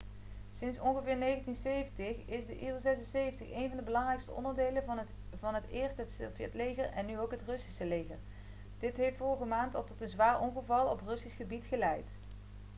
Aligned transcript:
sinds 0.57 0.79
ongeveer 0.79 1.17
1970 1.19 2.27
is 2.27 2.45
de 2.45 2.59
il-76 2.59 3.51
één 3.53 3.67
van 3.67 3.77
de 3.77 3.83
belangrijkste 3.83 4.31
onderdelen 4.31 4.83
van 5.41 5.55
eerst 5.71 5.97
het 5.97 6.11
sovjetleger 6.11 6.85
en 6.85 7.05
nu 7.05 7.19
ook 7.19 7.31
het 7.31 7.41
russische 7.45 7.85
leger 7.85 8.17
dit 8.77 8.95
heeft 8.97 9.17
vorige 9.17 9.45
maand 9.45 9.75
al 9.75 9.83
tot 9.83 10.01
een 10.01 10.09
zwaar 10.09 10.39
ongeval 10.39 10.87
op 10.87 11.01
russisch 11.07 11.35
gebied 11.37 11.65
geleid 11.65 12.07